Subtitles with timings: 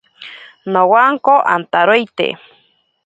[0.71, 2.27] Nowanko antaroite.